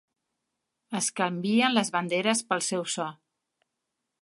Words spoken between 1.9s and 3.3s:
banderes pel seu so.